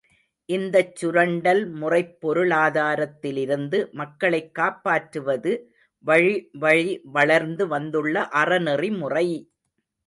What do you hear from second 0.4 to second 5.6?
இந்தச் சுரண்டல்முறைப் பொருளாதாரத்திலிருந்து மக்களைக் காப்பாற்றுவது